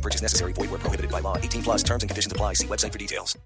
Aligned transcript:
No 0.00 0.02
purchase 0.02 0.22
necessary. 0.22 0.52
Void 0.54 0.70
where 0.70 0.78
prohibited 0.80 1.10
by 1.10 1.20
law. 1.20 1.36
18 1.36 1.62
plus 1.62 1.82
terms 1.82 2.02
and 2.02 2.08
conditions 2.08 2.32
apply. 2.32 2.54
See 2.54 2.66
website 2.66 2.92
for 2.92 2.98
details. 2.98 3.36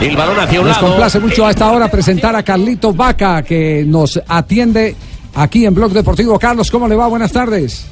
El 0.00 0.16
balón 0.16 0.38
hacia 0.38 0.60
un 0.60 0.66
Nos 0.66 0.76
lado. 0.76 0.88
complace 0.88 1.20
mucho 1.20 1.46
a 1.46 1.50
esta 1.50 1.70
hora 1.72 1.90
presentar 1.90 2.36
a 2.36 2.42
Carlito 2.42 2.92
Vaca, 2.92 3.42
que 3.42 3.84
nos 3.86 4.20
atiende 4.28 4.94
aquí 5.34 5.64
en 5.64 5.74
Blog 5.74 5.92
Deportivo. 5.92 6.38
Carlos, 6.38 6.70
¿cómo 6.70 6.86
le 6.86 6.96
va? 6.96 7.06
Buenas 7.06 7.32
tardes. 7.32 7.86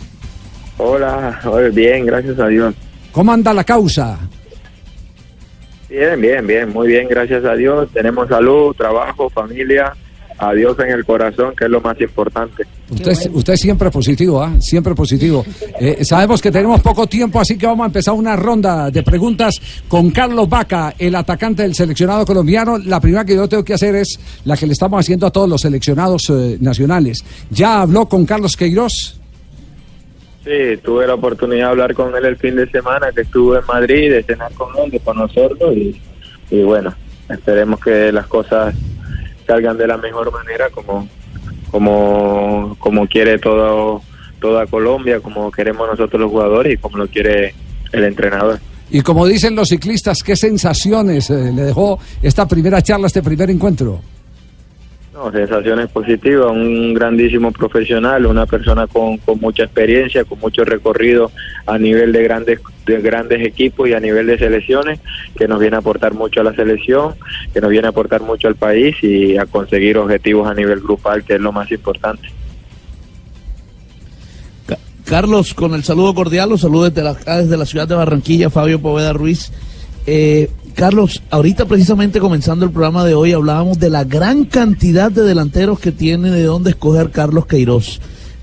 Hola, 0.77 1.41
bien, 1.73 2.05
gracias 2.07 2.39
a 2.39 2.49
Dios. 2.49 2.75
¿Cómo 3.13 3.33
anda 3.33 3.55
la 3.55 3.65
causa? 3.65 4.19
Bien, 5.89 6.21
bien, 6.21 6.47
bien, 6.47 6.69
muy 6.71 6.89
bien, 6.89 7.09
gracias 7.09 7.45
a 7.45 7.55
Dios. 7.55 7.89
Tenemos 7.93 8.29
salud, 8.29 8.75
trabajo, 8.77 9.31
familia, 9.31 9.95
a 10.41 10.55
Dios 10.55 10.75
en 10.79 10.91
el 10.91 11.05
corazón, 11.05 11.55
que 11.55 11.67
es 11.67 11.71
lo 11.71 11.83
más 11.83 12.01
importante. 12.01 12.65
Usted, 12.89 13.31
usted 13.35 13.57
siempre 13.57 13.91
positivo, 13.91 14.43
¿ah? 14.43 14.55
Siempre 14.59 14.95
positivo. 14.95 15.45
Eh, 15.83 16.05
sabemos 16.05 16.43
que 16.43 16.51
tenemos 16.51 16.83
poco 16.83 17.07
tiempo, 17.07 17.41
así 17.41 17.57
que 17.57 17.65
vamos 17.65 17.85
a 17.85 17.87
empezar 17.87 18.13
una 18.13 18.37
ronda 18.37 18.91
de 18.91 19.03
preguntas 19.03 19.59
con 19.89 20.11
Carlos 20.11 20.47
Vaca, 20.47 20.95
el 20.99 21.15
atacante 21.15 21.63
del 21.63 21.75
seleccionado 21.75 22.27
colombiano. 22.27 22.77
La 22.77 23.01
primera 23.01 23.25
que 23.25 23.35
yo 23.35 23.49
tengo 23.49 23.65
que 23.65 23.73
hacer 23.73 23.95
es 23.95 24.21
la 24.45 24.59
que 24.59 24.67
le 24.67 24.75
estamos 24.75 25.01
haciendo 25.01 25.27
a 25.27 25.31
todos 25.31 25.49
los 25.49 25.63
seleccionados 25.63 26.29
eh, 26.29 26.59
nacionales. 26.61 27.25
¿Ya 27.49 27.81
habló 27.81 28.07
con 28.07 28.27
Carlos 28.27 28.59
Queiroz? 28.59 29.19
Sí, 30.45 30.77
tuve 30.85 31.07
la 31.07 31.15
oportunidad 31.15 31.67
de 31.67 31.71
hablar 31.71 31.95
con 31.95 32.15
él 32.15 32.27
el 32.27 32.37
fin 32.37 32.57
de 32.57 32.69
semana, 32.69 33.11
que 33.15 33.23
estuve 33.23 33.61
en 33.61 33.67
Madrid, 33.67 34.11
de 34.11 34.23
cenar 34.23 34.53
con 34.53 34.69
él, 34.85 34.91
de 34.91 35.01
conocerlo 35.01 35.73
y, 35.73 35.99
y 36.51 36.63
bueno, 36.63 36.95
esperemos 37.31 37.81
que 37.81 38.13
las 38.13 38.27
cosas 38.27 38.75
salgan 39.51 39.77
de 39.77 39.87
la 39.87 39.97
mejor 39.97 40.33
manera 40.33 40.71
como 40.71 41.09
como 41.71 42.77
como 42.79 43.07
quiere 43.07 43.39
todo 43.39 44.03
toda 44.41 44.67
Colombia, 44.67 45.21
como 45.21 45.51
queremos 45.51 45.89
nosotros 45.89 46.21
los 46.21 46.31
jugadores 46.31 46.75
y 46.75 46.77
como 46.79 46.99
lo 46.99 47.09
quiere 47.09 47.55
el 47.93 48.05
entrenador. 48.05 48.59
Y 48.91 49.03
como 49.03 49.27
dicen 49.27 49.55
los 49.55 49.69
ciclistas, 49.69 50.23
¿qué 50.23 50.35
sensaciones 50.35 51.31
eh, 51.31 51.53
le 51.53 51.63
dejó 51.63 51.99
esta 52.23 52.49
primera 52.49 52.81
charla, 52.83 53.07
este 53.09 53.23
primer 53.23 53.51
encuentro? 53.51 54.01
Sensaciones 55.33 55.89
positivas, 55.91 56.51
un 56.51 56.95
grandísimo 56.95 57.53
profesional, 57.53 58.25
una 58.27 58.47
persona 58.47 58.87
con, 58.87 59.19
con 59.19 59.39
mucha 59.39 59.65
experiencia, 59.65 60.25
con 60.25 60.39
mucho 60.41 60.65
recorrido 60.65 61.31
a 61.67 61.77
nivel 61.79 62.13
de 62.13 62.23
grandes 62.23 62.61
de 62.87 63.01
grandes 63.03 63.47
equipos 63.47 63.89
y 63.89 63.93
a 63.93 64.01
nivel 64.01 64.27
de 64.27 64.39
selecciones, 64.39 64.99
que 65.37 65.47
nos 65.47 65.61
viene 65.61 65.77
a 65.77 65.81
aportar 65.81 66.15
mucho 66.15 66.41
a 66.41 66.45
la 66.45 66.55
selección, 66.55 67.15
que 67.53 67.61
nos 67.61 67.71
viene 67.71 67.87
a 67.87 67.91
aportar 67.91 68.23
mucho 68.23 68.49
al 68.49 68.57
país 68.57 68.97
y 69.03 69.37
a 69.37 69.47
conseguir 69.47 69.99
objetivos 69.99 70.49
a 70.51 70.55
nivel 70.55 70.81
grupal, 70.81 71.23
que 71.23 71.35
es 71.35 71.41
lo 71.41 71.53
más 71.53 71.71
importante. 71.71 72.29
Ca- 74.67 74.79
Carlos, 75.05 75.55
con 75.55 75.75
el 75.75 75.85
saludo 75.85 76.15
cordial, 76.15 76.49
los 76.51 76.63
saludos 76.63 76.95
desde 76.95 77.03
la, 77.05 77.15
desde 77.43 77.57
la 77.57 77.67
ciudad 77.67 77.87
de 77.87 77.95
Barranquilla, 77.95 78.51
Fabio 78.51 78.81
Poveda 78.81 79.13
Ruiz. 79.13 79.53
Eh, 80.07 80.51
Carlos, 80.71 81.23
ahorita 81.31 81.67
precisamente 81.67 82.21
comenzando 82.21 82.65
el 82.65 82.71
programa 82.71 83.05
de 83.05 83.15
hoy 83.15 83.33
hablábamos 83.33 83.79
de 83.79 83.91
la 83.91 84.05
gran 84.05 84.45
cantidad 84.45 85.11
de 85.11 85.23
delanteros 85.23 85.79
que 85.81 85.93
tiene 85.93 86.31
de 86.31 86.45
dónde 86.45 86.71
escoger 86.71 87.11
Carlos 87.11 87.47
Queiroz. 87.47 88.01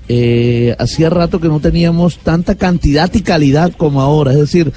Eh, 0.08 0.74
hacía 0.78 1.10
rato 1.10 1.40
que 1.40 1.48
no 1.48 1.60
teníamos 1.60 2.18
tanta 2.18 2.54
cantidad 2.54 3.12
y 3.14 3.20
calidad 3.20 3.72
como 3.76 4.00
ahora, 4.00 4.32
es 4.32 4.38
decir, 4.38 4.72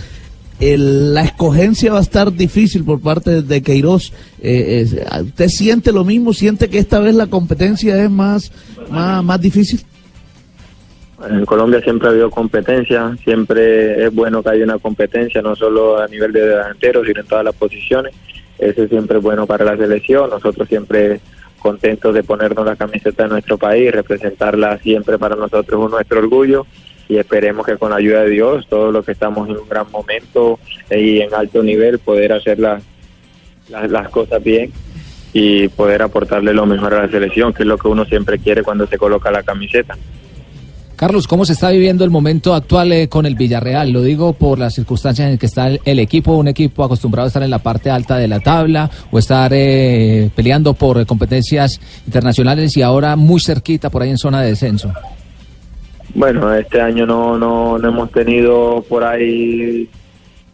el- 0.60 1.14
la 1.14 1.24
escogencia 1.24 1.94
va 1.94 2.00
a 2.00 2.04
estar 2.04 2.32
difícil 2.34 2.84
por 2.84 3.00
parte 3.00 3.42
de 3.42 3.62
Queiroz. 3.62 4.12
Eh, 4.42 4.86
eh, 4.94 5.22
¿Usted 5.24 5.48
siente 5.50 5.92
lo 5.92 6.04
mismo? 6.04 6.34
¿Siente 6.34 6.70
que 6.70 6.80
esta 6.80 7.00
vez 7.00 7.16
la 7.16 7.28
competencia 7.28 8.04
es 8.04 8.10
más, 8.12 8.52
más, 8.92 9.24
más 9.24 9.42
difícil? 9.42 9.82
En 11.30 11.46
Colombia 11.46 11.82
siempre 11.82 12.08
ha 12.08 12.12
habido 12.12 12.32
competencia, 12.32 13.16
siempre 13.24 14.06
es 14.06 14.14
bueno 14.14 14.42
que 14.42 14.50
haya 14.50 14.64
una 14.64 14.80
competencia, 14.80 15.42
no 15.42 15.56
solo 15.56 16.00
a 16.00 16.08
nivel 16.08 16.32
de 16.32 16.48
delantero, 16.48 17.06
sino 17.06 17.22
en 17.22 17.28
todas 17.28 17.46
las 17.46 17.56
posiciones. 17.56 18.14
Eso 18.58 18.88
siempre 18.88 19.18
es 19.18 19.24
bueno 19.24 19.46
para 19.46 19.66
la 19.66 19.78
selección. 19.78 20.30
Nosotros 20.30 20.68
siempre 20.68 21.20
contentos 21.60 22.14
de 22.14 22.24
ponernos 22.24 22.66
la 22.66 22.76
camiseta 22.76 23.24
de 23.24 23.30
nuestro 23.30 23.58
país, 23.58 23.92
representarla 23.92 24.80
siempre 24.80 25.18
para 25.18 25.36
nosotros 25.36 25.86
es 25.86 25.92
nuestro 25.92 26.20
orgullo 26.20 26.66
y 27.08 27.18
esperemos 27.18 27.66
que 27.66 27.78
con 27.78 27.92
la 27.92 27.98
ayuda 27.98 28.24
de 28.24 28.30
Dios, 28.30 28.66
todos 28.68 28.92
los 28.92 29.06
que 29.06 29.12
estamos 29.12 29.48
en 29.48 29.58
un 29.58 29.70
gran 29.70 29.90
momento 29.92 30.60
y 30.90 31.20
en 31.20 31.34
alto 31.34 31.62
nivel, 31.62 32.00
poder 32.00 32.34
hacer 32.34 32.58
las, 32.60 32.84
las, 33.70 33.92
las 33.92 34.10
cosas 34.10 34.44
bien 34.44 34.72
y 35.34 35.68
poder 35.70 36.02
aportarle 36.02 36.54
lo 36.54 36.66
mejor 36.66 36.94
a 36.94 37.04
la 37.04 37.12
selección, 37.12 37.54
que 37.54 37.64
es 37.64 37.68
lo 37.68 37.78
que 37.78 37.88
uno 37.88 38.06
siempre 38.06 38.40
quiere 38.40 38.64
cuando 38.64 38.88
se 38.88 38.98
coloca 38.98 39.32
la 39.32 39.44
camiseta. 39.44 39.98
Carlos, 41.02 41.28
¿cómo 41.28 41.46
se 41.46 41.54
está 41.54 41.72
viviendo 41.72 42.06
el 42.06 42.12
momento 42.12 42.54
actual 42.54 42.92
eh, 42.92 43.10
con 43.10 43.26
el 43.26 43.34
Villarreal? 43.34 43.90
Lo 43.90 44.04
digo 44.04 44.34
por 44.34 44.60
las 44.60 44.76
circunstancias 44.76 45.32
en 45.32 45.40
que 45.40 45.48
está 45.48 45.68
el, 45.68 45.98
equipo, 45.98 46.34
un 46.34 46.48
equipo 46.48 46.84
acostumbrado 46.84 47.26
a 47.26 47.30
estar 47.30 47.42
en 47.42 47.50
la 47.50 47.58
parte 47.58 47.90
alta 47.90 48.18
de 48.18 48.28
la 48.28 48.40
tabla 48.40 48.88
o 49.10 49.18
estar 49.18 49.52
eh, 49.52 50.30
peleando 50.36 50.76
por 50.76 51.04
competencias 51.08 51.82
internacionales 52.06 52.78
y 52.78 52.84
ahora 52.84 53.16
muy 53.16 53.40
cerquita 53.40 53.90
por 53.90 54.04
ahí 54.04 54.12
en 54.12 54.20
zona 54.20 54.44
de 54.44 54.50
descenso. 54.50 54.94
Bueno, 56.14 56.54
este 56.54 56.80
año 56.80 57.08
no, 57.08 57.36
no, 57.36 57.80
no 57.80 57.88
hemos 57.88 58.12
tenido 58.12 58.86
por 58.88 59.04
ahí 59.04 59.90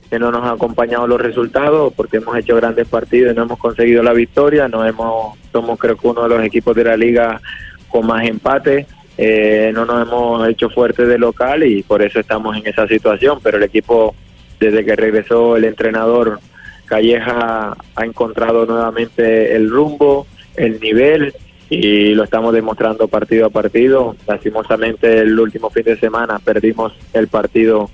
que 0.09 0.17
no 0.17 0.31
nos 0.31 0.43
han 0.43 0.53
acompañado 0.53 1.07
los 1.07 1.19
resultados 1.19 1.91
porque 1.93 2.17
hemos 2.17 2.37
hecho 2.37 2.55
grandes 2.55 2.87
partidos 2.87 3.33
y 3.33 3.35
no 3.35 3.43
hemos 3.43 3.59
conseguido 3.59 4.01
la 4.01 4.13
victoria. 4.13 4.69
No 4.69 4.85
hemos, 4.85 5.37
somos 5.51 5.77
creo 5.77 5.97
que 5.97 6.07
uno 6.07 6.23
de 6.23 6.29
los 6.29 6.41
equipos 6.41 6.73
de 6.73 6.85
la 6.85 6.95
liga 6.95 7.41
con 7.89 8.07
más 8.07 8.25
empate. 8.25 8.87
Eh, 9.17 9.71
no 9.73 9.85
nos 9.85 10.07
hemos 10.07 10.47
hecho 10.47 10.69
fuertes 10.69 11.07
de 11.07 11.17
local 11.17 11.63
y 11.63 11.81
por 11.83 12.01
eso 12.01 12.19
estamos 12.19 12.55
en 12.55 12.67
esa 12.67 12.87
situación. 12.87 13.39
Pero 13.41 13.57
el 13.57 13.63
equipo, 13.63 14.15
desde 14.59 14.85
que 14.85 14.95
regresó 14.95 15.57
el 15.57 15.65
entrenador 15.65 16.39
Calleja, 16.85 17.75
ha 17.95 18.05
encontrado 18.05 18.65
nuevamente 18.65 19.55
el 19.55 19.69
rumbo, 19.69 20.27
el 20.55 20.79
nivel 20.79 21.33
y 21.69 22.13
lo 22.13 22.23
estamos 22.23 22.53
demostrando 22.53 23.07
partido 23.07 23.47
a 23.47 23.49
partido. 23.49 24.15
Lastimosamente 24.25 25.19
el 25.19 25.37
último 25.39 25.69
fin 25.69 25.83
de 25.83 25.97
semana 25.97 26.39
perdimos 26.39 26.93
el 27.13 27.27
partido 27.27 27.89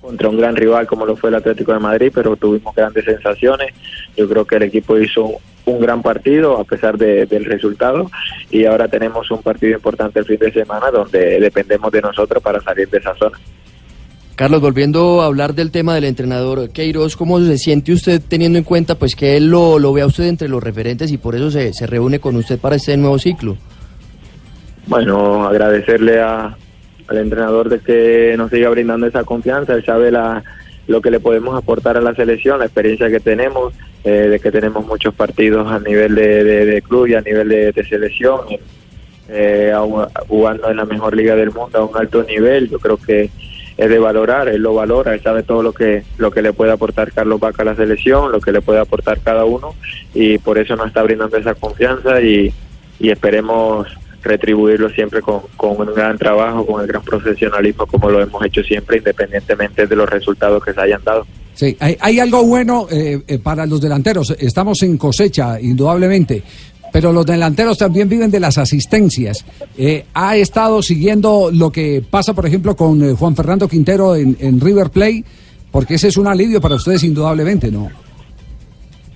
contra 0.00 0.28
un 0.28 0.36
gran 0.36 0.56
rival 0.56 0.86
como 0.86 1.06
lo 1.06 1.16
fue 1.16 1.30
el 1.30 1.36
Atlético 1.36 1.72
de 1.72 1.78
Madrid, 1.78 2.12
pero 2.14 2.36
tuvimos 2.36 2.74
grandes 2.74 3.04
sensaciones. 3.04 3.72
Yo 4.16 4.28
creo 4.28 4.44
que 4.44 4.56
el 4.56 4.64
equipo 4.64 4.98
hizo 4.98 5.40
un, 5.64 5.80
gran 5.80 6.02
partido 6.02 6.58
a 6.58 6.64
pesar 6.64 6.96
de- 6.98 7.26
del 7.26 7.44
resultado 7.44 8.10
y 8.50 8.64
ahora 8.64 8.88
tenemos 8.88 9.30
un 9.30 9.42
partido 9.42 9.74
importante 9.74 10.18
el 10.20 10.24
fin 10.26 10.38
de 10.38 10.52
semana 10.52 10.90
donde 10.90 11.38
dependemos 11.40 11.90
de 11.92 12.00
nosotros 12.02 12.42
para 12.42 12.60
salir 12.60 12.88
de 12.88 12.98
esa 12.98 13.14
zona. 13.14 13.38
Carlos, 14.34 14.60
volviendo 14.62 15.20
a 15.20 15.26
hablar 15.26 15.54
del 15.54 15.70
tema 15.70 15.94
del 15.94 16.04
entrenador 16.04 16.70
Queiroz, 16.70 17.16
¿cómo 17.16 17.38
se 17.40 17.58
siente 17.58 17.92
usted 17.92 18.20
teniendo 18.26 18.58
en 18.58 18.64
cuenta 18.64 18.94
pues 18.96 19.14
que 19.14 19.36
él 19.36 19.48
lo, 19.48 19.78
lo 19.78 19.92
ve 19.92 20.00
a 20.02 20.06
usted 20.06 20.24
entre 20.24 20.48
los 20.48 20.62
referentes 20.62 21.12
y 21.12 21.18
por 21.18 21.34
eso 21.36 21.50
se, 21.50 21.72
se 21.74 21.86
reúne 21.86 22.18
con 22.18 22.34
usted 22.36 22.58
para 22.58 22.76
este 22.76 22.96
nuevo 22.96 23.18
ciclo? 23.18 23.56
Bueno, 24.86 25.46
agradecerle 25.46 26.20
a, 26.20 26.56
al 27.08 27.16
entrenador 27.18 27.68
de 27.68 27.78
que 27.80 28.34
nos 28.36 28.50
siga 28.50 28.68
brindando 28.70 29.06
esa 29.06 29.22
confianza. 29.22 29.74
Él 29.74 29.84
sabe 29.84 30.10
la, 30.10 30.42
lo 30.86 31.00
que 31.00 31.10
le 31.10 31.20
podemos 31.20 31.56
aportar 31.56 31.96
a 31.96 32.00
la 32.00 32.14
selección, 32.14 32.58
la 32.58 32.64
experiencia 32.66 33.08
que 33.08 33.20
tenemos, 33.20 33.72
eh, 34.04 34.10
de 34.10 34.40
que 34.40 34.50
tenemos 34.50 34.84
muchos 34.86 35.14
partidos 35.14 35.70
a 35.70 35.78
nivel 35.78 36.14
de, 36.14 36.44
de- 36.44 36.82
club 36.82 37.06
y 37.06 37.14
a 37.14 37.20
nivel 37.20 37.48
de, 37.48 37.84
selección, 37.88 38.40
eh, 39.28 39.72
jugando 40.28 40.68
en 40.70 40.76
la 40.76 40.84
mejor 40.84 41.16
liga 41.16 41.36
del 41.36 41.52
mundo 41.52 41.78
a 41.78 41.84
un 41.84 41.96
alto 41.96 42.22
nivel. 42.24 42.68
Yo 42.68 42.78
creo 42.78 42.96
que 42.96 43.30
es 43.76 43.88
de 43.88 43.98
valorar, 43.98 44.48
él 44.48 44.60
lo 44.62 44.74
valora, 44.74 45.14
él 45.14 45.22
sabe 45.22 45.42
todo 45.44 45.62
lo 45.62 45.72
que 45.72 46.02
lo 46.18 46.30
que 46.30 46.42
le 46.42 46.52
puede 46.52 46.72
aportar 46.72 47.12
Carlos 47.12 47.40
Vaca 47.40 47.62
a 47.62 47.66
la 47.66 47.76
selección, 47.76 48.30
lo 48.30 48.40
que 48.40 48.52
le 48.52 48.60
puede 48.60 48.80
aportar 48.80 49.20
cada 49.20 49.44
uno 49.44 49.74
y 50.14 50.38
por 50.38 50.58
eso 50.58 50.76
nos 50.76 50.88
está 50.88 51.02
brindando 51.02 51.36
esa 51.38 51.54
confianza 51.54 52.20
y 52.20 52.52
esperemos 53.00 53.86
retribuirlo 54.22 54.88
siempre 54.90 55.20
con, 55.20 55.40
con 55.56 55.80
un 55.80 55.94
gran 55.94 56.16
trabajo, 56.16 56.64
con 56.64 56.80
el 56.80 56.86
gran 56.86 57.02
profesionalismo 57.02 57.86
como 57.86 58.10
lo 58.10 58.20
hemos 58.20 58.44
hecho 58.44 58.62
siempre, 58.62 58.98
independientemente 58.98 59.86
de 59.86 59.96
los 59.96 60.08
resultados 60.08 60.64
que 60.64 60.72
se 60.72 60.80
hayan 60.80 61.02
dado. 61.04 61.26
Sí, 61.54 61.76
hay, 61.80 61.96
hay 62.00 62.18
algo 62.18 62.44
bueno 62.44 62.86
eh, 62.90 63.22
eh, 63.26 63.38
para 63.38 63.66
los 63.66 63.80
delanteros. 63.80 64.34
Estamos 64.38 64.82
en 64.82 64.96
cosecha, 64.96 65.60
indudablemente. 65.60 66.42
Pero 66.92 67.10
los 67.10 67.24
delanteros 67.24 67.78
también 67.78 68.08
viven 68.08 68.30
de 68.30 68.38
las 68.38 68.58
asistencias. 68.58 69.44
Eh, 69.78 70.04
¿Ha 70.12 70.36
estado 70.36 70.82
siguiendo 70.82 71.50
lo 71.50 71.72
que 71.72 72.04
pasa, 72.08 72.34
por 72.34 72.46
ejemplo, 72.46 72.76
con 72.76 73.02
eh, 73.02 73.14
Juan 73.14 73.34
Fernando 73.34 73.66
Quintero 73.66 74.14
en, 74.14 74.36
en 74.38 74.60
River 74.60 74.90
Plate? 74.90 75.24
Porque 75.70 75.94
ese 75.94 76.08
es 76.08 76.18
un 76.18 76.26
alivio 76.26 76.60
para 76.60 76.74
ustedes, 76.74 77.02
indudablemente, 77.02 77.70
¿no? 77.70 77.90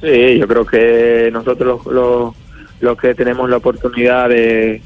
Sí, 0.00 0.38
yo 0.38 0.48
creo 0.48 0.64
que 0.64 1.28
nosotros 1.30 1.84
los, 1.84 1.94
los, 1.94 2.34
los 2.80 2.98
que 2.98 3.14
tenemos 3.14 3.48
la 3.50 3.58
oportunidad 3.58 4.30
de, 4.30 4.80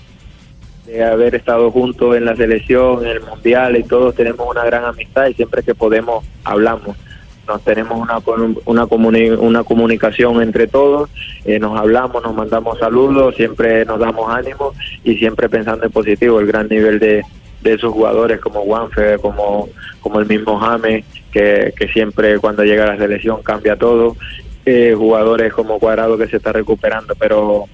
de 0.91 1.05
haber 1.05 1.35
estado 1.35 1.71
juntos 1.71 2.17
en 2.17 2.25
la 2.25 2.37
selección, 2.37 3.05
en 3.05 3.13
el 3.13 3.21
mundial 3.21 3.77
y 3.77 3.85
todos 3.85 4.15
tenemos 4.15 4.47
una 4.49 4.65
gran 4.65 4.85
amistad 4.85 5.27
y 5.27 5.35
siempre 5.35 5.63
que 5.63 5.75
podemos 5.75 6.25
hablamos. 6.45 6.97
Nos 7.47 7.63
tenemos 7.63 7.99
una 7.99 8.19
una, 8.67 8.87
comuni 8.87 9.31
una 9.31 9.65
comunicación 9.65 10.43
entre 10.43 10.67
todos, 10.67 11.11
eh, 11.45 11.59
nos 11.59 11.79
hablamos, 11.79 12.23
nos 12.23 12.35
mandamos 12.35 12.79
saludos, 12.79 13.35
siempre 13.35 13.85
nos 13.85 13.99
damos 13.99 14.29
ánimo 14.31 14.73
y 15.03 15.17
siempre 15.17 15.49
pensando 15.49 15.85
en 15.87 15.93
positivo, 15.93 16.39
el 16.39 16.47
gran 16.47 16.69
nivel 16.69 16.99
de, 16.99 17.23
de 17.63 17.73
esos 17.73 17.93
jugadores 17.93 18.41
como 18.41 18.61
Juanfe, 18.61 19.19
como, 19.19 19.69
como 20.01 20.21
el 20.21 20.27
mismo 20.27 20.59
James, 20.59 21.05
que, 21.33 21.73
que 21.77 21.89
siempre 21.89 22.39
cuando 22.39 22.65
llega 22.65 22.85
a 22.85 22.95
la 22.95 22.99
selección 22.99 23.43
cambia 23.43 23.77
todo 23.77 24.17
eh, 24.67 24.95
jugadores 24.97 25.53
como 25.53 25.79
Cuadrado 25.79 26.19
que 26.19 26.29
se 26.29 26.37
está 26.37 26.53
recuperando, 26.53 27.15
pero 27.19 27.67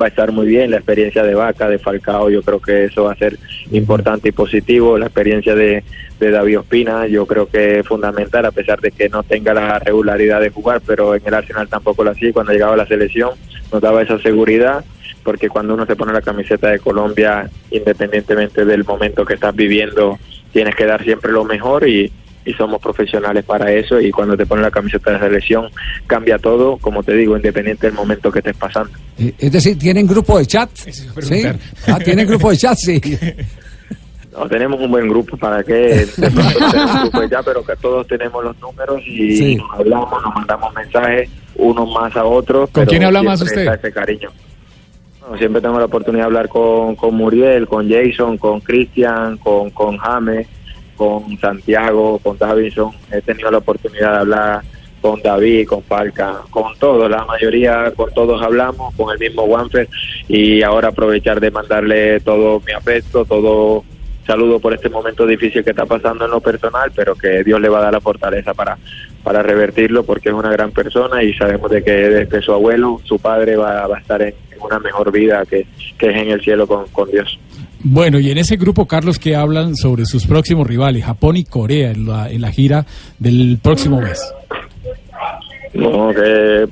va 0.00 0.06
a 0.06 0.08
estar 0.08 0.32
muy 0.32 0.46
bien. 0.46 0.70
La 0.70 0.78
experiencia 0.78 1.22
de 1.22 1.34
Vaca, 1.34 1.68
de 1.68 1.78
Falcao, 1.78 2.30
yo 2.30 2.42
creo 2.42 2.60
que 2.60 2.84
eso 2.84 3.04
va 3.04 3.12
a 3.12 3.16
ser 3.16 3.38
importante 3.70 4.28
y 4.28 4.32
positivo, 4.32 4.98
la 4.98 5.06
experiencia 5.06 5.54
de, 5.54 5.84
de 6.20 6.30
David 6.30 6.60
Ospina, 6.60 7.06
yo 7.06 7.26
creo 7.26 7.48
que 7.48 7.80
es 7.80 7.86
fundamental, 7.86 8.46
a 8.46 8.50
pesar 8.50 8.80
de 8.80 8.90
que 8.90 9.08
no 9.08 9.22
tenga 9.22 9.54
la 9.54 9.78
regularidad 9.78 10.40
de 10.40 10.50
jugar, 10.50 10.80
pero 10.86 11.14
en 11.14 11.22
el 11.24 11.34
Arsenal 11.34 11.68
tampoco 11.68 12.04
lo 12.04 12.10
hacía, 12.10 12.32
cuando 12.32 12.52
llegaba 12.52 12.74
a 12.74 12.78
la 12.78 12.86
selección 12.86 13.30
nos 13.72 13.82
daba 13.82 14.02
esa 14.02 14.18
seguridad, 14.20 14.84
porque 15.24 15.48
cuando 15.48 15.74
uno 15.74 15.86
se 15.86 15.96
pone 15.96 16.12
la 16.12 16.22
camiseta 16.22 16.68
de 16.68 16.78
Colombia, 16.78 17.50
independientemente 17.70 18.64
del 18.64 18.84
momento 18.84 19.24
que 19.24 19.34
estás 19.34 19.54
viviendo, 19.54 20.18
tienes 20.52 20.74
que 20.76 20.86
dar 20.86 21.02
siempre 21.02 21.32
lo 21.32 21.44
mejor 21.44 21.88
y, 21.88 22.12
y 22.46 22.52
somos 22.54 22.80
profesionales 22.80 23.44
para 23.44 23.70
eso 23.72 24.00
y 24.00 24.10
cuando 24.10 24.36
te 24.36 24.46
ponen 24.46 24.62
la 24.62 24.70
camiseta 24.70 25.10
de 25.12 25.18
selección 25.18 25.68
cambia 26.06 26.38
todo, 26.38 26.76
como 26.78 27.02
te 27.02 27.12
digo, 27.14 27.36
independiente 27.36 27.88
del 27.88 27.94
momento 27.96 28.30
que 28.32 28.38
estés 28.38 28.56
pasando. 28.56 28.92
Eh, 29.18 29.34
Es 29.38 29.52
decir, 29.52 29.78
¿tienen 29.78 30.06
grupo 30.06 30.38
de 30.38 30.46
chat? 30.46 30.70
¿Sí? 30.74 31.42
Ah, 31.88 31.98
¿Tienen 31.98 32.26
grupo 32.26 32.50
de 32.50 32.56
chat? 32.56 32.76
Sí. 32.78 33.00
No, 34.38 34.46
tenemos 34.46 34.78
un 34.78 34.90
buen 34.90 35.08
grupo 35.08 35.34
para 35.38 35.64
que 35.64 36.06
grupo 36.18 37.22
ya, 37.30 37.42
pero 37.42 37.64
que 37.64 37.74
todos 37.76 38.06
tenemos 38.06 38.44
los 38.44 38.54
números 38.60 39.00
y 39.06 39.34
Sí. 39.34 39.56
nos 39.56 39.70
hablamos, 39.80 40.22
nos 40.22 40.34
mandamos 40.34 40.74
mensajes 40.74 41.30
unos 41.54 41.90
más 41.90 42.14
a 42.14 42.22
otros. 42.24 42.68
¿Con 42.68 42.82
pero 42.84 42.90
quién 42.90 43.04
habla 43.04 43.22
más 43.22 43.40
siempre 43.40 43.62
usted? 43.62 43.74
Ese 43.78 43.92
cariño. 43.94 44.28
Bueno, 45.22 45.38
siempre 45.38 45.62
tengo 45.62 45.78
la 45.78 45.86
oportunidad 45.86 46.24
de 46.24 46.26
hablar 46.26 46.48
con, 46.50 46.96
con 46.96 47.14
Muriel, 47.14 47.66
con 47.66 47.88
Jason, 47.88 48.36
con 48.36 48.60
Cristian, 48.60 49.38
con, 49.38 49.70
con 49.70 49.96
James, 49.96 50.46
con 50.96 51.38
Santiago, 51.38 52.18
con 52.18 52.38
Davison. 52.38 52.92
He 53.12 53.20
tenido 53.20 53.50
la 53.50 53.58
oportunidad 53.58 54.12
de 54.12 54.18
hablar 54.18 54.62
con 55.00 55.22
David, 55.22 55.68
con 55.68 55.82
Falca, 55.84 56.40
con 56.50 56.76
todos, 56.78 57.08
la 57.10 57.24
mayoría, 57.24 57.92
con 57.94 58.12
todos 58.12 58.42
hablamos, 58.42 58.94
con 58.96 59.12
el 59.12 59.18
mismo 59.18 59.44
Wanfer 59.44 59.88
y 60.26 60.62
ahora 60.62 60.88
aprovechar 60.88 61.38
de 61.40 61.50
mandarle 61.50 62.20
todo 62.20 62.60
mi 62.66 62.72
afecto, 62.72 63.24
todo 63.24 63.84
saludo 64.26 64.58
por 64.58 64.74
este 64.74 64.88
momento 64.88 65.24
difícil 65.24 65.62
que 65.62 65.70
está 65.70 65.86
pasando 65.86 66.24
en 66.24 66.32
lo 66.32 66.40
personal, 66.40 66.90
pero 66.94 67.14
que 67.14 67.44
Dios 67.44 67.60
le 67.60 67.68
va 67.68 67.78
a 67.78 67.82
dar 67.82 67.92
la 67.92 68.00
fortaleza 68.00 68.52
para, 68.54 68.76
para 69.22 69.42
revertirlo 69.42 70.02
porque 70.02 70.30
es 70.30 70.34
una 70.34 70.50
gran 70.50 70.72
persona 70.72 71.22
y 71.22 71.32
sabemos 71.34 71.70
de 71.70 71.84
que 71.84 71.92
desde 71.92 72.42
su 72.42 72.52
abuelo, 72.52 73.00
su 73.04 73.18
padre 73.20 73.56
va, 73.56 73.86
va 73.86 73.98
a 73.98 74.00
estar 74.00 74.20
en, 74.22 74.34
en 74.50 74.60
una 74.60 74.80
mejor 74.80 75.12
vida 75.12 75.44
que, 75.46 75.66
que 75.96 76.08
es 76.08 76.16
en 76.16 76.30
el 76.30 76.40
cielo 76.40 76.66
con, 76.66 76.88
con 76.88 77.08
Dios. 77.10 77.38
Bueno, 77.82 78.18
y 78.18 78.30
en 78.30 78.38
ese 78.38 78.56
grupo, 78.56 78.86
Carlos, 78.86 79.18
que 79.18 79.36
hablan 79.36 79.76
sobre 79.76 80.06
sus 80.06 80.26
próximos 80.26 80.66
rivales, 80.66 81.04
Japón 81.04 81.36
y 81.36 81.44
Corea, 81.44 81.90
en 81.90 82.40
la, 82.40 82.50
gira 82.50 82.86
del 83.18 83.58
próximo 83.62 84.00
mes. 84.00 84.20
No, 85.74 86.12
que 86.14 86.68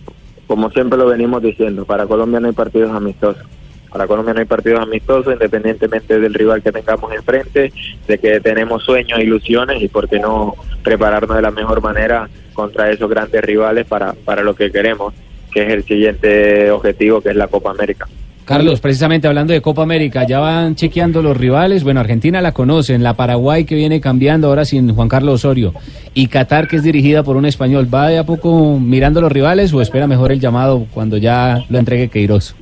como 0.47 0.71
siempre 0.71 0.99
lo 0.99 1.07
venimos 1.07 1.43
diciendo, 1.43 1.85
para 1.85 2.07
Colombia 2.07 2.41
no 2.41 2.49
hay 2.49 2.55
partidos 2.55 2.93
amistosos. 2.93 3.45
Para 3.91 4.07
Colombia 4.09 4.35
no 4.35 4.41
hay 4.41 4.47
partidos 4.47 4.81
amistosos, 4.81 5.33
independientemente 5.33 6.19
del 6.19 6.35
rival 6.35 6.63
que 6.63 6.73
tengamos 6.73 7.13
enfrente, 7.13 7.73
de 8.09 8.19
que 8.19 8.41
tenemos 8.41 8.83
sueños, 8.83 9.21
ilusiones 9.21 9.81
y 9.83 9.89
por 9.89 10.09
qué 10.09 10.19
no 10.19 10.55
prepararnos 10.83 11.37
de 11.37 11.43
la 11.43 11.53
mejor 11.53 11.81
manera 11.81 12.29
contra 12.55 12.91
esos 12.91 13.09
grandes 13.09 13.43
rivales 13.43 13.87
para, 13.87 14.13
para 14.13 14.43
lo 14.43 14.55
que 14.55 14.73
queremos, 14.73 15.15
que 15.53 15.63
es 15.63 15.73
el 15.73 15.85
siguiente 15.85 16.71
objetivo, 16.73 17.21
que 17.21 17.31
es 17.31 17.37
la 17.37 17.47
Copa 17.47 17.71
América. 17.71 18.09
Carlos, 18.45 18.81
precisamente 18.81 19.27
hablando 19.27 19.55
de 19.55 19.63
Copa 19.63 19.83
América, 19.83 20.27
ya 20.27 20.39
van 20.39 20.75
chequeando 20.75 21.23
los 21.23 21.37
rivales. 21.37 21.83
Bueno, 21.83 22.01
Argentina 22.01 22.43
la 22.43 22.53
conocen, 22.53 23.03
la 23.03 23.15
Paraguay 23.15 23.65
que 23.65 23.75
viene 23.75 24.01
cambiando 24.01 24.49
ahora 24.49 24.67
sin 24.67 24.95
Juan 24.95 25.09
Carlos 25.09 25.37
Osorio 25.37 25.73
y 26.13 26.27
Qatar 26.27 26.69
que 26.69 26.77
es 26.77 26.83
dirigida 26.83 27.23
por 27.23 27.37
un 27.37 27.47
español. 27.47 27.89
¿Va 27.93 28.09
de 28.09 28.19
a 28.19 28.25
poco 28.25 28.79
mirando 28.79 29.23
los 29.23 29.33
rivales 29.33 29.73
o 29.73 29.81
espera 29.81 30.07
mejor 30.07 30.31
el 30.31 30.41
llamado 30.41 30.87
cuando 30.93 31.17
ya 31.17 31.65
lo 31.71 31.79
entregue 31.79 32.09
Queiroz? 32.09 32.55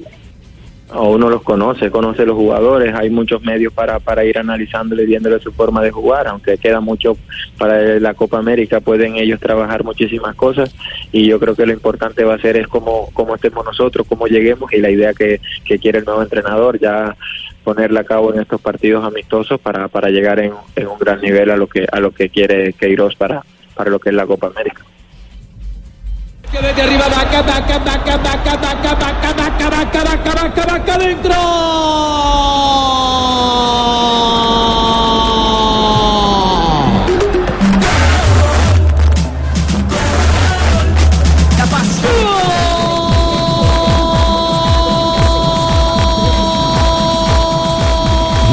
Uno 1.00 1.30
los 1.30 1.42
conoce, 1.42 1.90
conoce 1.90 2.26
los 2.26 2.36
jugadores, 2.36 2.94
hay 2.94 3.10
muchos 3.10 3.42
medios 3.42 3.72
para, 3.72 3.98
para 3.98 4.24
ir 4.24 4.38
analizándole 4.38 5.04
y 5.04 5.06
viéndole 5.06 5.40
su 5.40 5.52
forma 5.52 5.82
de 5.82 5.90
jugar, 5.90 6.28
aunque 6.28 6.58
queda 6.58 6.80
mucho 6.80 7.16
para 7.58 7.98
la 7.98 8.14
Copa 8.14 8.38
América, 8.38 8.80
pueden 8.80 9.16
ellos 9.16 9.40
trabajar 9.40 9.84
muchísimas 9.84 10.34
cosas. 10.34 10.74
Y 11.10 11.26
yo 11.26 11.38
creo 11.40 11.54
que 11.54 11.66
lo 11.66 11.72
importante 11.72 12.24
va 12.24 12.34
a 12.34 12.40
ser 12.40 12.56
es 12.56 12.68
cómo, 12.68 13.08
cómo 13.12 13.34
estemos 13.34 13.64
nosotros, 13.64 14.06
cómo 14.08 14.26
lleguemos. 14.26 14.72
Y 14.72 14.78
la 14.78 14.90
idea 14.90 15.14
que, 15.14 15.40
que 15.64 15.78
quiere 15.78 16.00
el 16.00 16.04
nuevo 16.04 16.22
entrenador 16.22 16.78
ya 16.78 17.16
ponerla 17.64 18.00
a 18.00 18.04
cabo 18.04 18.32
en 18.34 18.40
estos 18.40 18.60
partidos 18.60 19.04
amistosos 19.04 19.60
para, 19.60 19.88
para 19.88 20.10
llegar 20.10 20.40
en, 20.40 20.52
en 20.76 20.86
un 20.88 20.98
gran 20.98 21.20
nivel 21.20 21.50
a 21.50 21.56
lo 21.56 21.68
que 21.68 21.86
a 21.90 22.00
lo 22.00 22.10
que 22.10 22.28
quiere 22.28 22.72
Queiroz 22.72 23.14
para, 23.14 23.44
para 23.74 23.90
lo 23.90 24.00
que 24.00 24.10
es 24.10 24.14
la 24.14 24.26
Copa 24.26 24.48
América. 24.48 24.84
Desde 26.52 26.82
arriba, 26.82 27.08
vaca, 27.08 27.40
vaca, 27.40 27.78
vaca, 27.78 28.16
vaca, 28.18 28.56
vaca, 28.56 28.94
vaca, 28.94 29.32
vaca, 29.32 29.70
vaca, 29.70 30.04
vaca, 30.04 30.34
vaca, 30.34 30.66
vaca, 30.66 30.98
dentro. 30.98 31.32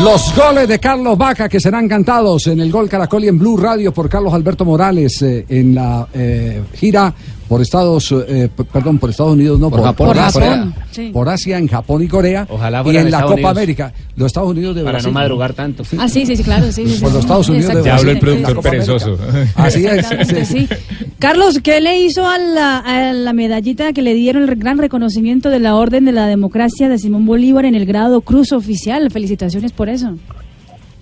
Los 0.01 0.33
goles 0.33 0.67
de 0.69 0.79
Carlos 0.79 1.17
Vaca 1.17 1.49
que 1.49 1.59
serán 1.59 1.89
cantados 1.89 2.47
en 2.47 2.61
el 2.61 2.71
Gol 2.71 2.87
Caracol 2.87 3.25
y 3.25 3.27
en 3.27 3.37
Blue 3.37 3.57
Radio 3.57 3.93
por 3.93 4.07
Carlos 4.07 4.33
Alberto 4.33 4.63
Morales 4.63 5.21
eh, 5.21 5.45
en 5.49 5.75
la 5.75 6.07
eh, 6.13 6.63
gira 6.73 7.13
por 7.49 7.61
Estados, 7.61 8.13
eh, 8.27 8.47
p- 8.55 8.63
perdón, 8.63 8.97
por 8.99 9.09
Estados 9.09 9.33
Unidos, 9.33 9.59
no, 9.59 9.69
Por 9.69 9.81
Japón, 9.83 10.07
por 10.07 10.19
Asia, 10.19 10.71
sí. 10.91 11.09
por 11.11 11.27
Asia, 11.27 11.57
en 11.57 11.67
Japón 11.67 12.01
y 12.03 12.07
Corea, 12.07 12.45
Ojalá 12.49 12.79
y 12.79 12.83
fuera 12.83 12.99
en 13.01 13.05
en 13.07 13.11
la 13.11 13.21
Copa 13.23 13.33
Unidos. 13.33 13.51
América, 13.51 13.93
los 14.15 14.27
Estados 14.27 14.51
Unidos 14.51 14.75
de 14.75 14.81
Para 14.83 14.91
Brasil. 14.93 15.11
no 15.11 15.19
madrugar 15.19 15.53
tanto. 15.53 15.83
Ah, 15.97 16.07
sí, 16.07 16.25
sí, 16.25 16.41
claro, 16.43 16.71
sí. 16.71 16.85
sí, 16.87 16.99
Por 17.01 17.09
sí. 17.09 17.15
los 17.15 17.25
Estados 17.25 17.49
Unidos 17.49 17.65
de 17.73 17.79
Exacto, 17.79 17.87
Ya 17.87 17.95
habló 17.97 18.11
el 18.11 18.19
productor 18.19 18.61
perezoso. 18.61 19.17
Así 19.55 19.85
es. 19.85 19.93
Exactamente, 19.93 20.45
sí. 20.45 20.67
sí. 20.67 20.75
Carlos, 21.17 21.59
¿qué 21.61 21.81
le 21.81 21.99
hizo 21.99 22.25
a 22.27 22.37
la, 22.37 22.77
a 22.77 23.11
la 23.13 23.33
medallita 23.33 23.91
que 23.91 24.01
le 24.03 24.13
dieron 24.13 24.43
el 24.47 24.55
gran 24.55 24.77
reconocimiento 24.77 25.49
de 25.49 25.59
la 25.59 25.75
Orden 25.75 26.05
de 26.05 26.11
la 26.11 26.27
Democracia 26.27 26.87
de 26.87 26.97
Simón 26.99 27.25
Bolívar 27.25 27.65
en 27.65 27.73
el 27.75 27.85
grado 27.85 28.21
Cruz 28.21 28.51
Oficial? 28.51 29.09
Felicitaciones 29.11 29.71
por 29.71 29.89
eso. 29.89 30.15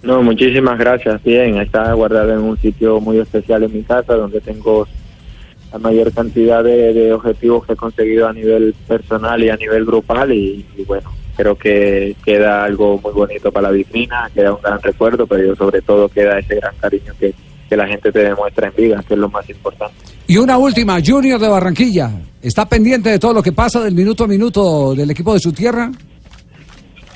No, 0.04 0.24
muchísimas 0.24 0.78
gracias. 0.80 1.22
Bien, 1.24 1.58
está 1.60 1.92
guardado 1.94 2.32
en 2.32 2.40
un 2.40 2.58
sitio 2.62 3.02
muy 3.02 3.18
especial 3.20 3.64
en 3.64 3.74
mi 3.74 3.84
casa, 3.84 4.14
donde 4.14 4.40
tengo 4.40 4.88
la 5.72 5.80
mayor 5.80 6.14
cantidad 6.14 6.64
de, 6.64 6.94
de 6.94 7.14
objetivos 7.14 7.66
que 7.66 7.74
he 7.74 7.76
conseguido 7.76 8.28
a 8.28 8.34
nivel 8.34 8.74
personal 8.88 9.44
y 9.44 9.50
a 9.50 9.58
nivel 9.58 9.86
grupal. 9.86 10.32
Y, 10.32 10.66
y 10.78 10.84
bueno, 10.84 11.12
creo 11.36 11.56
que 11.56 12.16
queda 12.24 12.64
algo 12.64 13.00
muy 13.04 13.14
bonito 13.14 13.52
para 13.52 13.70
la 13.70 13.74
vitrina, 13.74 14.30
queda 14.34 14.54
un 14.54 14.62
gran 14.62 14.82
recuerdo, 14.82 15.28
pero 15.28 15.56
sobre 15.56 15.82
todo 15.82 16.10
queda 16.10 16.40
ese 16.40 16.56
gran 16.56 16.76
cariño 16.78 17.14
que, 17.20 17.34
que 17.70 17.78
la 17.78 17.88
gente 17.88 18.12
te 18.12 18.20
demuestra 18.20 18.68
en 18.68 18.76
vida, 18.76 19.04
que 19.08 19.14
es 19.14 19.20
lo 19.20 19.30
más 19.30 19.50
importante. 19.50 19.96
Y 20.28 20.38
una 20.38 20.58
última, 20.58 20.98
Junior 21.06 21.40
de 21.40 21.48
Barranquilla, 21.48 22.12
¿está 22.42 22.68
pendiente 22.68 23.10
de 23.10 23.20
todo 23.20 23.34
lo 23.34 23.44
que 23.44 23.54
pasa 23.54 23.82
del 23.82 23.94
minuto 23.94 24.26
a 24.26 24.28
minuto 24.28 24.94
del 24.94 25.12
equipo 25.12 25.34
de 25.34 25.40
su 25.40 25.54
tierra? 25.54 25.92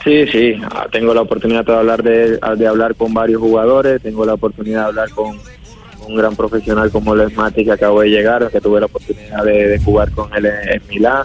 Sí, 0.03 0.25
sí, 0.27 0.53
ah, 0.63 0.87
tengo 0.91 1.13
la 1.13 1.21
oportunidad 1.21 1.65
de 1.65 1.73
hablar 1.73 2.01
de, 2.01 2.39
de 2.57 2.67
hablar 2.67 2.95
con 2.95 3.13
varios 3.13 3.41
jugadores, 3.41 4.01
tengo 4.01 4.25
la 4.25 4.33
oportunidad 4.33 4.81
de 4.81 4.87
hablar 4.87 5.09
con 5.11 5.37
un 6.07 6.15
gran 6.15 6.35
profesional 6.35 6.91
como 6.91 7.15
lo 7.15 7.27
es 7.27 7.35
Mati 7.35 7.63
que 7.63 7.71
acabo 7.71 8.01
de 8.01 8.09
llegar, 8.09 8.49
que 8.49 8.61
tuve 8.61 8.79
la 8.79 8.87
oportunidad 8.87 9.43
de, 9.43 9.79
jugar 9.83 10.11
con 10.11 10.33
él 10.35 10.45
en, 10.45 10.69
en 10.69 10.87
Milán 10.87 11.23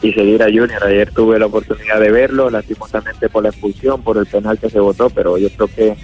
y 0.00 0.12
seguir 0.12 0.42
a 0.42 0.46
Junior. 0.46 0.84
Ayer 0.84 1.10
tuve 1.12 1.38
la 1.38 1.46
oportunidad 1.46 2.00
de 2.00 2.10
verlo, 2.10 2.50
lastimosamente 2.50 3.28
por 3.28 3.42
la 3.42 3.50
expulsión, 3.50 4.02
por 4.02 4.18
el 4.18 4.26
penal 4.26 4.58
que 4.58 4.70
se 4.70 4.80
votó, 4.80 5.10
pero 5.10 5.38
yo 5.38 5.48
creo 5.50 5.68
que 5.68 5.96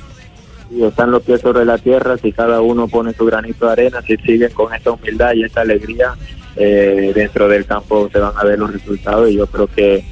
si 0.68 0.84
están 0.84 1.10
los 1.10 1.22
pies 1.22 1.40
sobre 1.40 1.64
la 1.64 1.78
tierra, 1.78 2.18
si 2.18 2.32
cada 2.32 2.60
uno 2.60 2.88
pone 2.88 3.12
su 3.14 3.24
granito 3.24 3.66
de 3.66 3.72
arena, 3.72 4.02
si 4.02 4.16
siguen 4.18 4.52
con 4.52 4.72
esta 4.74 4.92
humildad 4.92 5.32
y 5.34 5.44
esta 5.44 5.62
alegría, 5.62 6.14
eh, 6.56 7.12
dentro 7.14 7.48
del 7.48 7.64
campo 7.64 8.08
se 8.12 8.18
van 8.18 8.32
a 8.36 8.44
ver 8.44 8.58
los 8.58 8.72
resultados 8.72 9.30
y 9.30 9.36
yo 9.36 9.46
creo 9.46 9.66
que 9.66 10.04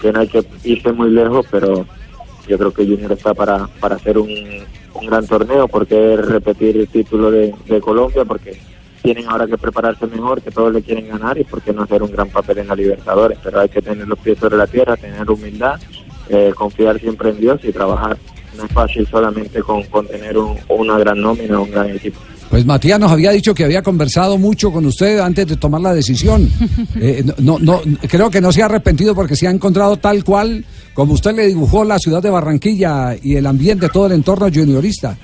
que 0.00 0.12
no 0.12 0.20
hay 0.20 0.28
que 0.28 0.44
irse 0.64 0.92
muy 0.92 1.10
lejos, 1.10 1.46
pero 1.50 1.86
yo 2.46 2.58
creo 2.58 2.72
que 2.72 2.84
Junior 2.84 3.12
está 3.12 3.34
para, 3.34 3.66
para 3.80 3.96
hacer 3.96 4.18
un, 4.18 4.30
un 5.00 5.06
gran 5.06 5.26
torneo, 5.26 5.68
porque 5.68 6.16
repetir 6.16 6.76
el 6.76 6.88
título 6.88 7.30
de, 7.30 7.54
de 7.68 7.80
Colombia, 7.80 8.24
porque 8.24 8.58
tienen 9.02 9.26
ahora 9.28 9.46
que 9.46 9.56
prepararse 9.58 10.06
mejor, 10.06 10.42
que 10.42 10.50
todos 10.50 10.72
le 10.72 10.82
quieren 10.82 11.08
ganar 11.08 11.38
y 11.38 11.44
por 11.44 11.62
qué 11.62 11.72
no 11.72 11.82
hacer 11.82 12.02
un 12.02 12.10
gran 12.10 12.28
papel 12.28 12.58
en 12.58 12.68
la 12.68 12.74
Libertadores. 12.74 13.38
Pero 13.42 13.60
hay 13.60 13.68
que 13.68 13.80
tener 13.82 14.06
los 14.08 14.18
pies 14.18 14.38
sobre 14.38 14.56
la 14.56 14.66
tierra, 14.66 14.96
tener 14.96 15.30
humildad, 15.30 15.78
eh, 16.28 16.52
confiar 16.56 16.98
siempre 16.98 17.30
en 17.30 17.38
Dios 17.40 17.60
y 17.62 17.72
trabajar. 17.72 18.16
No 18.56 18.64
es 18.64 18.72
fácil 18.72 19.06
solamente 19.06 19.60
con, 19.62 19.82
con 19.84 20.06
tener 20.08 20.36
un- 20.38 20.56
una 20.68 20.98
gran 20.98 21.20
nómina, 21.20 21.60
un 21.60 21.70
gran 21.70 21.90
equipo. 21.90 22.18
Pues 22.48 22.64
Matías 22.64 22.98
nos 22.98 23.10
había 23.12 23.32
dicho 23.32 23.52
que 23.54 23.64
había 23.64 23.82
conversado 23.82 24.38
mucho 24.38 24.70
con 24.72 24.86
usted 24.86 25.18
antes 25.18 25.46
de 25.48 25.56
tomar 25.56 25.80
la 25.82 25.92
decisión. 25.94 26.48
Eh, 26.98 27.22
no, 27.38 27.58
no, 27.58 27.80
no- 27.84 27.98
creo 28.08 28.30
que 28.30 28.40
no 28.40 28.50
se 28.50 28.62
ha 28.62 28.66
arrepentido 28.66 29.14
porque 29.14 29.36
se 29.36 29.46
ha 29.46 29.50
encontrado 29.50 29.98
tal 29.98 30.24
cual 30.24 30.64
como 30.96 31.12
usted 31.12 31.34
le 31.34 31.46
dibujó 31.46 31.84
la 31.84 31.98
ciudad 31.98 32.22
de 32.22 32.30
Barranquilla 32.30 33.14
y 33.22 33.36
el 33.36 33.44
ambiente, 33.46 33.90
todo 33.90 34.06
el 34.06 34.12
entorno 34.12 34.46
juniorista. 34.46 35.14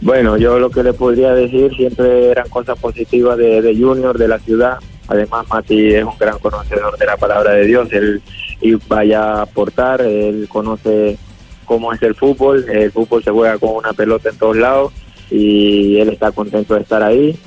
Bueno, 0.00 0.38
yo 0.38 0.58
lo 0.58 0.70
que 0.70 0.82
le 0.82 0.94
podría 0.94 1.34
decir 1.34 1.76
siempre 1.76 2.30
eran 2.30 2.48
cosas 2.48 2.78
positivas 2.78 3.36
de, 3.36 3.76
Junior, 3.78 4.16
de 4.16 4.26
la 4.26 4.38
ciudad. 4.38 4.78
Además, 5.06 5.46
Mati 5.50 5.92
es 5.92 6.02
un 6.02 6.16
gran 6.18 6.38
conocedor 6.38 6.96
de 6.96 7.04
la 7.04 7.18
palabra 7.18 7.52
de 7.52 7.66
Dios. 7.66 7.92
Él 7.92 8.22
y 8.62 8.74
vaya 8.88 9.34
a 9.34 9.42
aportar, 9.42 10.00
él 10.00 10.48
conoce 10.48 11.18
cómo 11.66 11.92
es 11.92 12.00
el 12.00 12.14
fútbol. 12.14 12.64
El 12.66 12.90
fútbol 12.90 13.22
se 13.22 13.30
juega 13.30 13.58
con 13.58 13.76
una 13.76 13.92
pelota 13.92 14.30
en 14.30 14.38
todos 14.38 14.56
lados 14.56 14.94
y 15.30 15.98
él 15.98 16.08
está 16.08 16.32
contento 16.32 16.74
de 16.74 16.80
estar 16.80 17.02
ahí. 17.02 17.38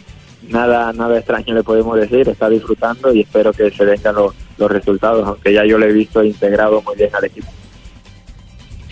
Nada, 0.50 0.94
nada 0.94 1.18
extraño 1.18 1.56
le 1.56 1.64
podemos 1.64 2.00
decir, 2.00 2.30
está 2.30 2.48
disfrutando 2.48 3.12
y 3.12 3.22
espero 3.22 3.52
que 3.54 3.72
se 3.72 3.86
vengan 3.86 4.14
los, 4.14 4.36
los 4.58 4.72
resultados, 4.72 5.28
aunque 5.28 5.54
ya 5.54 5.66
yo 5.66 5.78
le 5.78 5.88
he 5.90 5.94
visto 5.94 6.24
integrado 6.24 6.82
muy 6.82 6.96
bien 6.96 7.10
al 7.14 7.26
equipo. 7.26 7.48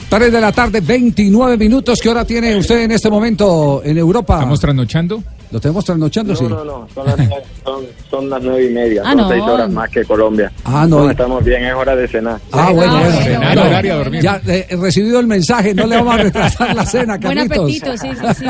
3 0.10 0.32
de 0.32 0.42
la 0.42 0.52
tarde, 0.52 0.82
29 0.82 1.58
minutos. 1.58 2.00
¿Qué 2.00 2.10
hora 2.10 2.24
tiene 2.24 2.56
usted 2.56 2.84
en 2.84 2.92
este 2.92 3.10
momento 3.10 3.82
en 3.84 3.98
Europa? 3.98 4.36
¿Estamos 4.36 4.60
trasnochando? 4.60 5.24
Lo 5.56 5.62
tenemos 5.62 5.86
trasnochando, 5.86 6.34
No, 6.34 6.38
sí. 6.38 6.44
no, 6.50 6.66
no, 6.66 6.88
son 6.94 7.06
las, 7.06 7.18
nueve- 7.18 7.44
son, 7.64 7.86
son 8.12 8.30
las 8.30 8.44
nueve 8.44 8.66
y 8.66 8.74
media, 8.74 9.04
Ah, 9.06 9.12
son 9.12 9.18
no. 9.20 9.30
seis 9.30 9.42
horas 9.44 9.70
más 9.72 9.90
que 9.90 10.04
Colombia. 10.04 10.52
Ah, 10.66 10.86
no. 10.86 11.10
estamos 11.10 11.42
bien, 11.46 11.64
es 11.64 11.74
hora 11.74 11.96
de 11.96 12.08
cenar. 12.10 12.42
Ah, 12.52 12.72
bueno, 12.74 13.00
bueno. 13.00 13.12
Cenar, 13.22 13.56
No, 13.56 13.62
horario 13.62 13.94
a 13.94 13.96
dormir. 13.96 14.22
Ya 14.22 14.42
eh, 14.46 14.66
he 14.70 14.76
recibido 14.76 15.18
el 15.22 15.28
mensaje, 15.28 15.74
no 15.74 15.88
le 15.88 15.96
vamos 15.96 16.14
a 16.14 16.18
retrasar 16.24 16.76
la 16.76 16.86
cena, 16.86 17.18
Buen 17.18 17.48
Carlitos. 17.48 17.58
apetito, 17.58 17.98
sí, 17.98 18.10
sí, 18.36 18.46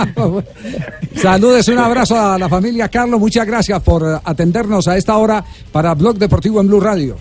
sí. 1.14 1.20
Saludes, 1.22 1.68
un 1.68 1.78
abrazo 1.78 2.20
a 2.20 2.40
la 2.40 2.50
familia 2.50 2.90
Carlos, 2.90 3.20
muchas 3.20 3.46
gracias 3.46 3.80
por 3.84 4.04
atendernos 4.24 4.88
a 4.88 4.98
esta 4.98 5.16
hora 5.18 5.44
para 5.72 5.94
Blog 5.94 6.18
Deportivo 6.18 6.60
en 6.60 6.68
Blue 6.68 6.80
Radio. 6.80 7.18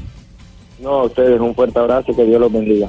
No, 0.80 1.00
a 1.00 1.04
ustedes 1.04 1.38
un 1.40 1.54
fuerte 1.54 1.78
abrazo 1.78 2.10
y 2.10 2.14
que 2.14 2.24
Dios 2.24 2.40
los 2.40 2.50
bendiga. 2.50 2.88